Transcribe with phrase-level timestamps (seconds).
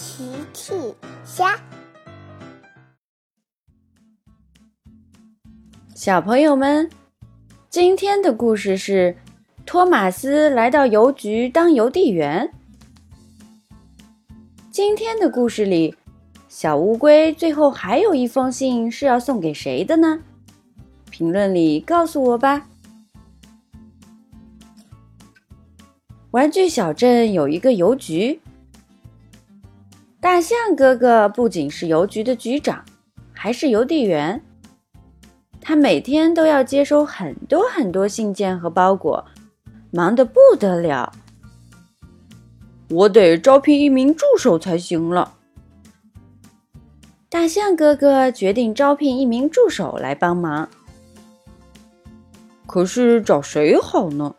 [0.00, 0.24] 奇
[0.54, 0.72] 趣
[1.26, 1.60] 虾，
[5.94, 6.88] 小朋友们，
[7.68, 9.14] 今天的故事是
[9.66, 12.50] 托马斯来到邮局当邮递员。
[14.70, 15.94] 今天的故事里，
[16.48, 20.22] 小乌龟最后还有一封信是要送给谁的呢？
[21.10, 22.66] 评论里告诉我吧。
[26.30, 28.40] 玩具小镇有一个邮局。
[30.32, 32.84] 大象哥哥不仅是邮局的局长，
[33.32, 34.40] 还是邮递员。
[35.60, 39.26] 他每天都要接收很多很多信件和包裹，
[39.90, 41.12] 忙得不得了。
[42.90, 45.34] 我得招聘一名助手才行了。
[47.28, 50.68] 大象哥哥决定招聘一名助手来帮忙。
[52.68, 54.36] 可是找谁好呢？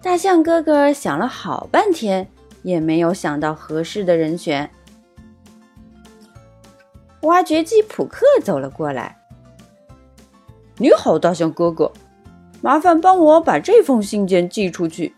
[0.00, 2.30] 大象哥哥想了好半天。
[2.62, 4.70] 也没有想到合适的人选。
[7.22, 9.18] 挖掘机普克走了过来。
[10.78, 11.92] “你好，大象哥哥，
[12.60, 15.14] 麻烦帮我把这封信件寄出去。”“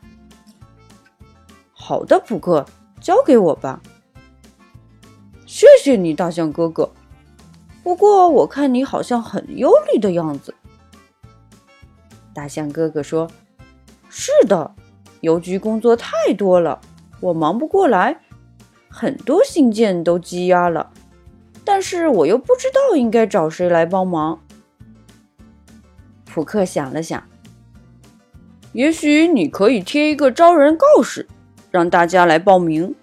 [1.72, 2.64] 好的，普克，
[3.00, 3.82] 交给我吧。
[5.46, 6.90] ”“谢谢你，大象哥哥。
[7.82, 10.54] 不过我看你好像很忧虑的样子。”
[12.32, 13.30] 大象哥哥说
[14.08, 14.74] ：“是的，
[15.20, 16.80] 邮局工作太多了。”
[17.20, 18.20] 我忙不过来，
[18.88, 20.90] 很多信件都积压了，
[21.64, 24.40] 但是我又不知道应该找谁来帮忙。
[26.24, 27.22] 普克想了想，
[28.72, 31.28] 也许你可以贴一个招人告示，
[31.70, 32.94] 让大家来报名。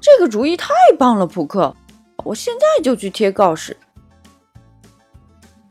[0.00, 1.76] 这个主意太棒了，普克！
[2.24, 3.76] 我现在就去贴告示。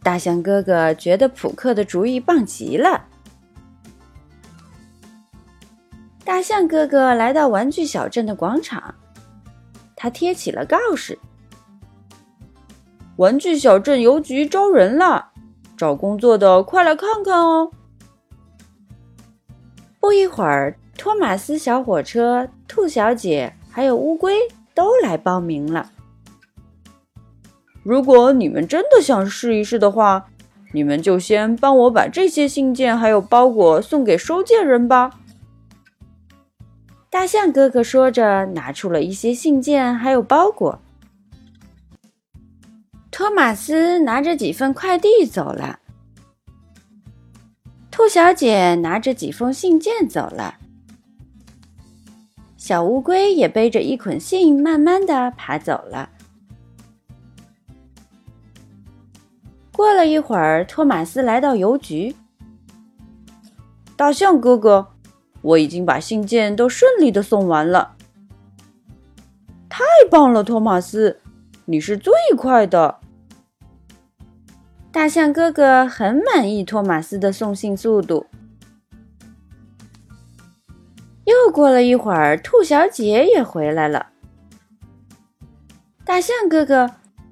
[0.01, 3.05] 大象哥哥觉得普克的主意棒极了。
[6.29, 8.93] 大象哥哥来到玩具小镇的广场，
[9.95, 11.17] 他贴起了告示
[13.17, 15.29] ：“玩具小镇邮局招人了，
[15.75, 17.71] 找工作的快来看看哦！”
[19.99, 24.37] 不一会儿，托马斯小火车、兔小姐还有乌龟
[24.75, 25.89] 都来报名了。
[27.81, 30.27] 如果你们真的想试一试的话，
[30.73, 35.09] 你们就先帮我把这些信件还有包裹送给收件人吧。
[37.09, 40.79] 大象哥哥说着，拿出了一些信件，还有包裹。
[43.09, 45.79] 托马斯拿着几份快递走了，
[47.89, 50.55] 兔小姐拿着几封信件走了，
[52.57, 56.09] 小乌龟也背着一捆信，慢慢的爬走了。
[59.73, 62.15] 过了一会儿，托马斯来到邮局，
[63.97, 64.87] 大象哥哥。
[65.41, 67.95] 我已经把信件都顺利的送完了，
[69.69, 71.19] 太棒了，托马斯，
[71.65, 72.99] 你是最快的。
[74.91, 78.25] 大象哥哥很满意托马斯的送信速度。
[81.25, 84.07] 又过了一会儿，兔小姐也回来了。
[86.03, 86.89] 大象哥哥，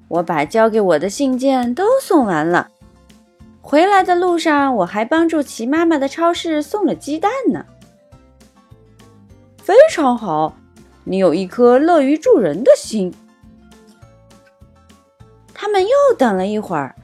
[0.08, 2.70] 我把交给我的信件都送完了，
[3.60, 7.66] 回来的路上我还帮助齐妈妈的超市送了鸡蛋呢。
[9.68, 10.56] 非常好，
[11.04, 13.14] 你有一颗乐于助人的心。
[15.54, 16.96] 他们又等了一会儿，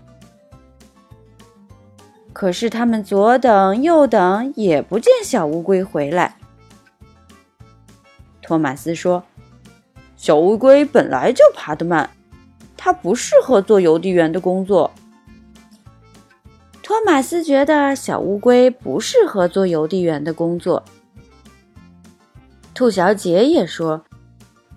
[2.31, 6.38] 可是他们左等右等也不见小乌龟回来。
[8.41, 9.25] 托马斯说
[10.16, 12.12] ：“小乌龟本来就爬得慢，
[12.78, 14.90] 它不适合做邮递员的工作。”
[16.81, 20.81] 托马斯觉得小乌龟不适合做邮递员的工作。
[22.73, 24.03] 兔小姐也说：“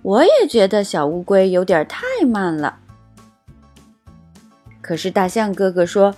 [0.02, 2.78] 我也觉得小乌龟有点太慢了。”
[4.82, 6.14] 可是大象哥哥说：“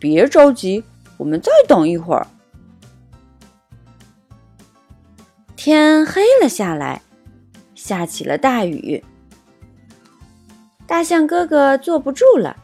[0.00, 0.82] 别着急，
[1.18, 2.26] 我们再等一会儿。”
[5.54, 7.02] 天黑了下来，
[7.74, 9.04] 下起了大雨。
[10.86, 12.56] 大象哥哥坐不住了，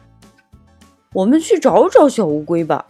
[1.13, 2.85] 我们去找找小乌龟吧。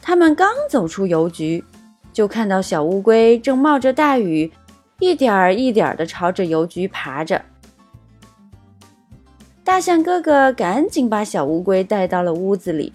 [0.00, 1.64] 他们刚走出邮局。
[2.12, 4.52] 就看到小乌龟正冒着大雨，
[4.98, 7.42] 一点儿一点儿的朝着邮局爬着。
[9.64, 12.92] 大象哥哥赶紧把小乌龟带到了屋子里。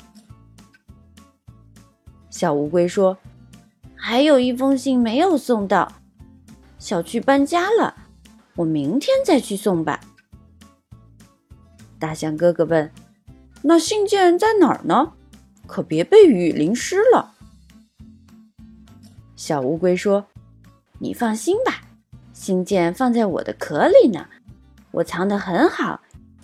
[2.30, 3.18] 小乌龟说
[3.96, 5.92] ：“还有一封信没有送到，
[6.78, 7.96] 小区搬家了，
[8.56, 10.00] 我明天再去送吧。”
[11.98, 12.92] 大象哥哥问
[13.64, 15.14] ：“那信件在哪儿呢？
[15.66, 17.34] 可别被雨淋湿了。”
[19.48, 20.26] 小乌龟说
[21.00, 21.84] ：“你放心吧，
[22.34, 24.26] 信件放在我的壳里呢，
[24.92, 26.02] 我藏得很好，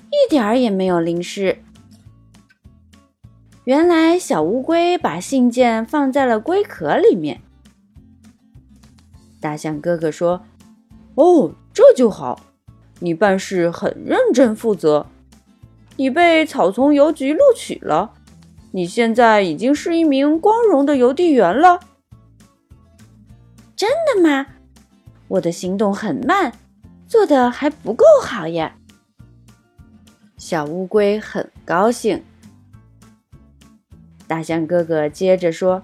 [0.10, 1.58] 一点儿也没有淋湿。
[3.66, 7.42] 原来小乌龟把信件放在了龟壳里面。
[9.42, 10.46] 大象哥哥说
[11.16, 12.40] ：“哦，这就好，
[13.00, 15.08] 你办事很认真负责。
[15.98, 18.14] 你被草丛邮局录取了，
[18.72, 21.82] 你现在已经是一名光荣的邮递员了。”
[23.84, 24.46] 真的吗？
[25.28, 26.54] 我的行动很慢，
[27.06, 28.78] 做的还不够好呀。
[30.38, 32.24] 小乌龟很高兴。
[34.26, 35.84] 大象哥哥接着说：“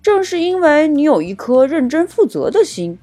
[0.00, 2.98] 正是因为你有一颗认真负责的心，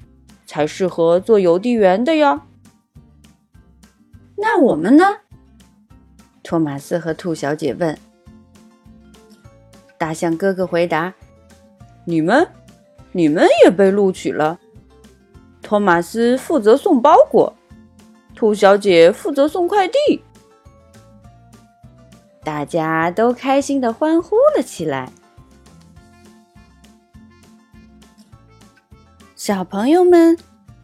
[0.46, 2.42] 才适合做邮递员的呀。”
[4.34, 5.18] 那我们呢？
[6.42, 7.96] 托马斯和兔小姐问。
[9.96, 11.14] 大象哥哥回答
[12.04, 12.48] ：“你们，
[13.12, 14.58] 你们也被录取了。
[15.60, 17.54] 托马斯负责送包裹，
[18.34, 19.96] 兔小姐负责送快递。”
[22.44, 25.12] 大家都开心的欢呼了起来。
[29.36, 30.36] 小朋友们，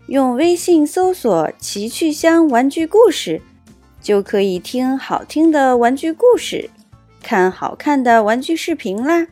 [0.07, 3.43] 用微信搜索“奇趣箱玩具故事”，
[4.01, 6.71] 就可以听好听的玩具故事，
[7.23, 9.27] 看好看的玩具视频啦。